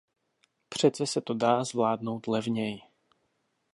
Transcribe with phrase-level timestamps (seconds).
[0.69, 2.81] Přece se to snad dá zvládnout levněji!